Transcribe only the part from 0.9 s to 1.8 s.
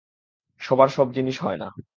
সব জিনিস হয় না।